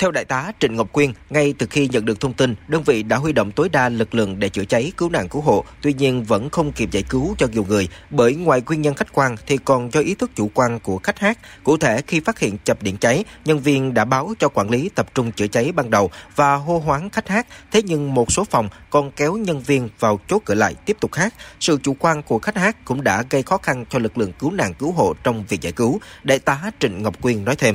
Theo 0.00 0.10
đại 0.10 0.24
tá 0.24 0.52
Trịnh 0.60 0.76
Ngọc 0.76 0.92
Quyên, 0.92 1.12
ngay 1.30 1.54
từ 1.58 1.66
khi 1.70 1.88
nhận 1.88 2.04
được 2.04 2.20
thông 2.20 2.32
tin, 2.32 2.54
đơn 2.68 2.82
vị 2.82 3.02
đã 3.02 3.16
huy 3.16 3.32
động 3.32 3.52
tối 3.52 3.68
đa 3.68 3.88
lực 3.88 4.14
lượng 4.14 4.38
để 4.38 4.48
chữa 4.48 4.64
cháy, 4.64 4.92
cứu 4.96 5.08
nạn 5.08 5.28
cứu 5.28 5.42
hộ, 5.42 5.64
tuy 5.82 5.92
nhiên 5.92 6.24
vẫn 6.24 6.50
không 6.50 6.72
kịp 6.72 6.90
giải 6.92 7.02
cứu 7.02 7.34
cho 7.38 7.46
nhiều 7.46 7.64
người, 7.68 7.88
bởi 8.10 8.34
ngoài 8.34 8.62
nguyên 8.66 8.82
nhân 8.82 8.94
khách 8.94 9.12
quan 9.12 9.36
thì 9.46 9.56
còn 9.56 9.92
do 9.92 10.00
ý 10.00 10.14
thức 10.14 10.30
chủ 10.36 10.50
quan 10.54 10.80
của 10.80 10.98
khách 10.98 11.18
hát. 11.18 11.38
Cụ 11.64 11.76
thể 11.76 12.02
khi 12.06 12.20
phát 12.20 12.38
hiện 12.38 12.58
chập 12.64 12.82
điện 12.82 12.96
cháy, 12.96 13.24
nhân 13.44 13.60
viên 13.60 13.94
đã 13.94 14.04
báo 14.04 14.34
cho 14.38 14.48
quản 14.48 14.70
lý 14.70 14.90
tập 14.94 15.14
trung 15.14 15.32
chữa 15.32 15.46
cháy 15.46 15.72
ban 15.72 15.90
đầu 15.90 16.10
và 16.36 16.54
hô 16.54 16.78
hoáng 16.78 17.10
khách 17.10 17.28
hát, 17.28 17.46
thế 17.72 17.82
nhưng 17.82 18.14
một 18.14 18.32
số 18.32 18.44
phòng 18.44 18.68
còn 18.90 19.10
kéo 19.10 19.36
nhân 19.36 19.60
viên 19.60 19.88
vào 19.98 20.20
chốt 20.28 20.42
cửa 20.44 20.54
lại 20.54 20.74
tiếp 20.74 20.96
tục 21.00 21.14
hát. 21.14 21.34
Sự 21.60 21.78
chủ 21.82 21.96
quan 21.98 22.22
của 22.22 22.38
khách 22.38 22.56
hát 22.56 22.84
cũng 22.84 23.04
đã 23.04 23.24
gây 23.30 23.42
khó 23.42 23.56
khăn 23.56 23.84
cho 23.90 23.98
lực 23.98 24.18
lượng 24.18 24.32
cứu 24.38 24.50
nạn 24.50 24.74
cứu 24.74 24.92
hộ 24.92 25.14
trong 25.22 25.44
việc 25.48 25.60
giải 25.60 25.72
cứu. 25.72 26.00
Đại 26.24 26.38
tá 26.38 26.70
Trịnh 26.80 27.02
Ngọc 27.02 27.22
Quyên 27.22 27.44
nói 27.44 27.56
thêm. 27.56 27.74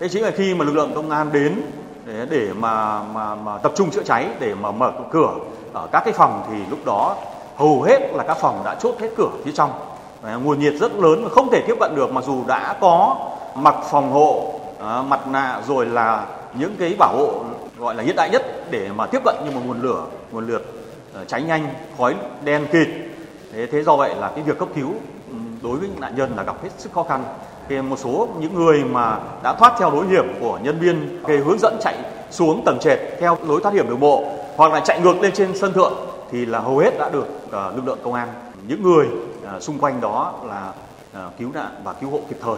Thế 0.00 0.08
chính 0.08 0.22
là 0.22 0.30
khi 0.30 0.54
mà 0.54 0.64
lực 0.64 0.76
lượng 0.76 0.92
công 0.94 1.10
an 1.10 1.32
đến 1.32 1.60
để, 2.06 2.26
để 2.30 2.48
mà, 2.58 3.02
mà 3.02 3.34
mà 3.34 3.58
tập 3.58 3.72
trung 3.76 3.90
chữa 3.90 4.02
cháy 4.02 4.28
để 4.40 4.54
mà 4.54 4.70
mở 4.70 4.92
cửa 5.10 5.30
ở 5.72 5.88
các 5.92 6.02
cái 6.04 6.14
phòng 6.14 6.42
thì 6.50 6.56
lúc 6.70 6.78
đó 6.84 7.16
hầu 7.56 7.82
hết 7.82 7.98
là 8.14 8.24
các 8.24 8.36
phòng 8.40 8.62
đã 8.64 8.74
chốt 8.74 8.94
hết 9.00 9.08
cửa 9.16 9.28
phía 9.44 9.52
trong. 9.52 9.70
Đấy, 10.22 10.40
nguồn 10.44 10.60
nhiệt 10.60 10.74
rất 10.74 10.92
lớn 10.94 11.24
và 11.24 11.30
không 11.30 11.50
thể 11.50 11.62
tiếp 11.66 11.74
cận 11.80 11.94
được 11.96 12.12
mặc 12.12 12.24
dù 12.24 12.44
đã 12.46 12.76
có 12.80 13.16
mặc 13.54 13.74
phòng 13.90 14.12
hộ, 14.12 14.60
à, 14.80 15.02
mặt 15.02 15.28
nạ 15.28 15.60
rồi 15.66 15.86
là 15.86 16.26
những 16.54 16.76
cái 16.78 16.94
bảo 16.98 17.16
hộ 17.16 17.44
gọi 17.78 17.94
là 17.94 18.02
hiện 18.02 18.16
đại 18.16 18.30
nhất 18.30 18.70
để 18.70 18.88
mà 18.96 19.06
tiếp 19.06 19.20
cận 19.24 19.36
nhưng 19.44 19.54
mà 19.54 19.60
nguồn 19.66 19.82
lửa, 19.82 20.04
nguồn 20.32 20.46
lửa 20.46 20.60
ờ, 21.14 21.24
cháy 21.24 21.42
nhanh, 21.42 21.68
khói 21.98 22.14
đen 22.44 22.66
kịt. 22.72 22.88
Thế, 23.52 23.66
thế 23.66 23.82
do 23.82 23.96
vậy 23.96 24.14
là 24.14 24.30
cái 24.34 24.42
việc 24.42 24.58
cấp 24.58 24.68
cứu 24.74 24.88
ừ, 25.28 25.34
đối 25.62 25.76
với 25.76 25.88
những 25.88 26.00
nạn 26.00 26.16
nhân 26.16 26.32
là 26.36 26.42
gặp 26.42 26.62
hết 26.62 26.70
sức 26.78 26.92
khó 26.92 27.02
khăn 27.02 27.24
thì 27.68 27.82
một 27.82 27.98
số 27.98 28.28
những 28.40 28.54
người 28.54 28.84
mà 28.84 29.18
đã 29.42 29.54
thoát 29.58 29.74
theo 29.78 29.90
lối 29.90 30.06
hiểm 30.06 30.24
của 30.40 30.58
nhân 30.62 30.78
viên 30.78 31.22
về 31.22 31.36
hướng 31.36 31.58
dẫn 31.58 31.78
chạy 31.80 31.96
xuống 32.30 32.62
tầng 32.66 32.78
trệt 32.80 32.98
theo 33.20 33.38
lối 33.46 33.60
thoát 33.62 33.74
hiểm 33.74 33.88
đường 33.88 34.00
bộ 34.00 34.32
hoặc 34.56 34.72
là 34.72 34.80
chạy 34.80 35.00
ngược 35.00 35.20
lên 35.22 35.32
trên 35.34 35.58
sân 35.58 35.72
thượng 35.72 35.92
thì 36.30 36.46
là 36.46 36.58
hầu 36.58 36.78
hết 36.78 36.90
đã 36.98 37.10
được 37.12 37.26
uh, 37.46 37.52
lực 37.52 37.86
lượng 37.86 37.98
công 38.04 38.14
an 38.14 38.28
những 38.68 38.82
người 38.82 39.06
uh, 39.56 39.62
xung 39.62 39.78
quanh 39.78 40.00
đó 40.00 40.34
là 40.46 40.72
uh, 41.26 41.38
cứu 41.38 41.50
nạn 41.54 41.80
và 41.84 41.92
cứu 41.92 42.10
hộ 42.10 42.20
kịp 42.28 42.36
thời. 42.42 42.56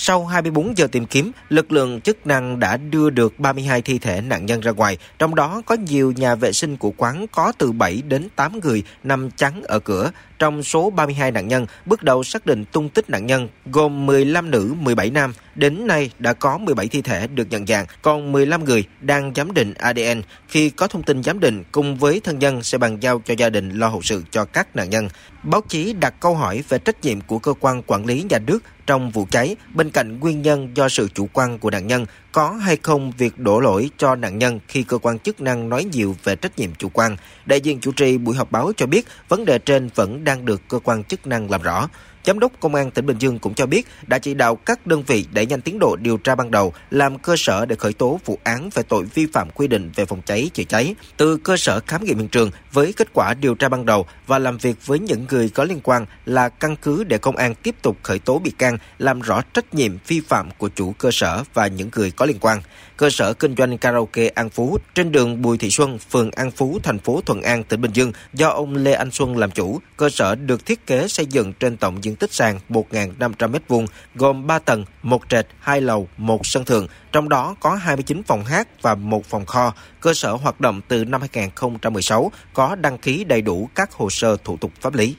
Sau 0.00 0.26
24 0.26 0.76
giờ 0.76 0.86
tìm 0.92 1.06
kiếm, 1.06 1.32
lực 1.48 1.72
lượng 1.72 2.00
chức 2.00 2.26
năng 2.26 2.60
đã 2.60 2.76
đưa 2.76 3.10
được 3.10 3.38
32 3.38 3.82
thi 3.82 3.98
thể 3.98 4.20
nạn 4.20 4.46
nhân 4.46 4.60
ra 4.60 4.70
ngoài, 4.70 4.98
trong 5.18 5.34
đó 5.34 5.62
có 5.66 5.74
nhiều 5.74 6.12
nhà 6.16 6.34
vệ 6.34 6.52
sinh 6.52 6.76
của 6.76 6.92
quán 6.96 7.26
có 7.32 7.52
từ 7.58 7.72
7 7.72 8.02
đến 8.08 8.28
8 8.36 8.60
người 8.60 8.82
nằm 9.04 9.30
chắn 9.30 9.62
ở 9.62 9.78
cửa. 9.78 10.10
Trong 10.38 10.62
số 10.62 10.90
32 10.90 11.30
nạn 11.30 11.48
nhân, 11.48 11.66
bước 11.86 12.02
đầu 12.02 12.24
xác 12.24 12.46
định 12.46 12.64
tung 12.64 12.88
tích 12.88 13.10
nạn 13.10 13.26
nhân 13.26 13.48
gồm 13.66 14.06
15 14.06 14.50
nữ, 14.50 14.74
17 14.80 15.10
nam. 15.10 15.32
Đến 15.54 15.86
nay 15.86 16.10
đã 16.18 16.32
có 16.32 16.58
17 16.58 16.88
thi 16.88 17.02
thể 17.02 17.26
được 17.26 17.46
nhận 17.50 17.66
dạng, 17.66 17.86
còn 18.02 18.32
15 18.32 18.64
người 18.64 18.84
đang 19.00 19.32
giám 19.36 19.54
định 19.54 19.74
ADN. 19.74 20.22
Khi 20.48 20.70
có 20.70 20.86
thông 20.86 21.02
tin 21.02 21.22
giám 21.22 21.40
định, 21.40 21.64
cùng 21.72 21.96
với 21.96 22.20
thân 22.20 22.38
nhân 22.38 22.62
sẽ 22.62 22.78
bàn 22.78 22.98
giao 23.00 23.22
cho 23.24 23.34
gia 23.38 23.50
đình 23.50 23.70
lo 23.70 23.88
hậu 23.88 24.02
sự 24.02 24.22
cho 24.30 24.44
các 24.44 24.76
nạn 24.76 24.90
nhân. 24.90 25.08
Báo 25.42 25.60
chí 25.68 25.92
đặt 25.92 26.14
câu 26.20 26.34
hỏi 26.34 26.64
về 26.68 26.78
trách 26.78 27.04
nhiệm 27.04 27.20
của 27.20 27.38
cơ 27.38 27.54
quan 27.60 27.82
quản 27.86 28.06
lý 28.06 28.24
nhà 28.30 28.38
nước 28.38 28.58
trong 28.86 29.10
vụ 29.10 29.26
cháy, 29.30 29.56
bên 29.74 29.90
cạnh 29.90 30.20
nguyên 30.20 30.42
nhân 30.42 30.70
do 30.74 30.88
sự 30.88 31.08
chủ 31.14 31.28
quan 31.32 31.58
của 31.58 31.70
nạn 31.70 31.86
nhân, 31.86 32.06
có 32.32 32.50
hay 32.50 32.76
không 32.82 33.12
việc 33.18 33.38
đổ 33.38 33.60
lỗi 33.60 33.90
cho 33.98 34.14
nạn 34.14 34.38
nhân 34.38 34.60
khi 34.68 34.82
cơ 34.82 34.98
quan 34.98 35.18
chức 35.18 35.40
năng 35.40 35.68
nói 35.68 35.84
nhiều 35.84 36.16
về 36.24 36.36
trách 36.36 36.58
nhiệm 36.58 36.74
chủ 36.74 36.88
quan. 36.88 37.16
Đại 37.46 37.60
diện 37.60 37.80
chủ 37.80 37.92
trì 37.92 38.18
buổi 38.18 38.36
họp 38.36 38.52
báo 38.52 38.72
cho 38.76 38.86
biết 38.86 39.06
vấn 39.28 39.44
đề 39.44 39.58
trên 39.58 39.90
vẫn 39.94 40.24
đang 40.28 40.44
được 40.44 40.68
cơ 40.68 40.78
quan 40.78 41.04
chức 41.04 41.26
năng 41.26 41.50
làm 41.50 41.62
rõ. 41.62 41.88
Giám 42.28 42.38
đốc 42.38 42.52
Công 42.60 42.74
an 42.74 42.90
tỉnh 42.90 43.06
Bình 43.06 43.18
Dương 43.18 43.38
cũng 43.38 43.54
cho 43.54 43.66
biết 43.66 43.86
đã 44.06 44.18
chỉ 44.18 44.34
đạo 44.34 44.56
các 44.56 44.86
đơn 44.86 45.02
vị 45.06 45.26
đẩy 45.32 45.46
nhanh 45.46 45.60
tiến 45.60 45.78
độ 45.78 45.96
điều 45.96 46.16
tra 46.16 46.34
ban 46.34 46.50
đầu, 46.50 46.72
làm 46.90 47.18
cơ 47.18 47.34
sở 47.38 47.66
để 47.66 47.76
khởi 47.76 47.92
tố 47.92 48.20
vụ 48.24 48.38
án 48.44 48.70
về 48.74 48.82
tội 48.82 49.04
vi 49.14 49.26
phạm 49.32 49.50
quy 49.50 49.66
định 49.66 49.90
về 49.94 50.04
phòng 50.04 50.22
cháy 50.26 50.50
chữa 50.54 50.62
cháy. 50.62 50.94
Từ 51.16 51.36
cơ 51.36 51.56
sở 51.56 51.80
khám 51.86 52.04
nghiệm 52.04 52.18
hiện 52.18 52.28
trường 52.28 52.50
với 52.72 52.92
kết 52.92 53.08
quả 53.12 53.34
điều 53.34 53.54
tra 53.54 53.68
ban 53.68 53.86
đầu 53.86 54.06
và 54.26 54.38
làm 54.38 54.58
việc 54.58 54.86
với 54.86 54.98
những 54.98 55.26
người 55.30 55.48
có 55.48 55.64
liên 55.64 55.80
quan 55.82 56.06
là 56.24 56.48
căn 56.48 56.76
cứ 56.76 57.04
để 57.04 57.18
công 57.18 57.36
an 57.36 57.54
tiếp 57.54 57.74
tục 57.82 57.96
khởi 58.02 58.18
tố 58.18 58.38
bị 58.38 58.50
can, 58.50 58.78
làm 58.98 59.20
rõ 59.20 59.42
trách 59.54 59.74
nhiệm 59.74 59.98
vi 60.06 60.20
phạm 60.20 60.50
của 60.58 60.68
chủ 60.68 60.92
cơ 60.98 61.10
sở 61.12 61.44
và 61.54 61.66
những 61.66 61.90
người 61.96 62.10
có 62.10 62.26
liên 62.26 62.38
quan. 62.40 62.62
Cơ 62.96 63.10
sở 63.10 63.32
kinh 63.32 63.54
doanh 63.56 63.78
karaoke 63.78 64.28
An 64.28 64.50
Phú 64.50 64.78
trên 64.94 65.12
đường 65.12 65.42
Bùi 65.42 65.58
Thị 65.58 65.70
Xuân, 65.70 65.98
phường 65.98 66.30
An 66.30 66.50
Phú, 66.50 66.78
thành 66.82 66.98
phố 66.98 67.20
Thuận 67.26 67.42
An, 67.42 67.64
tỉnh 67.64 67.80
Bình 67.80 67.90
Dương 67.94 68.12
do 68.34 68.48
ông 68.48 68.76
Lê 68.76 68.92
Anh 68.92 69.10
Xuân 69.10 69.36
làm 69.36 69.50
chủ. 69.50 69.80
Cơ 69.96 70.10
sở 70.10 70.34
được 70.34 70.66
thiết 70.66 70.86
kế 70.86 71.08
xây 71.08 71.26
dựng 71.26 71.52
trên 71.52 71.76
tổng 71.76 72.04
diện 72.04 72.16
tích 72.18 72.32
sàn 72.32 72.58
1.500 72.68 73.52
m2, 73.68 73.86
gồm 74.14 74.46
3 74.46 74.58
tầng, 74.58 74.84
một 75.02 75.22
trệt, 75.28 75.46
hai 75.60 75.80
lầu, 75.80 76.08
một 76.16 76.46
sân 76.46 76.64
thượng, 76.64 76.86
trong 77.12 77.28
đó 77.28 77.54
có 77.60 77.74
29 77.74 78.22
phòng 78.22 78.44
hát 78.44 78.68
và 78.82 78.94
một 78.94 79.24
phòng 79.26 79.46
kho. 79.46 79.74
Cơ 80.00 80.14
sở 80.14 80.32
hoạt 80.32 80.60
động 80.60 80.80
từ 80.88 81.04
năm 81.04 81.20
2016, 81.20 82.32
có 82.54 82.74
đăng 82.74 82.98
ký 82.98 83.24
đầy 83.24 83.42
đủ 83.42 83.68
các 83.74 83.92
hồ 83.92 84.10
sơ 84.10 84.36
thủ 84.44 84.56
tục 84.56 84.72
pháp 84.80 84.94
lý. 84.94 85.16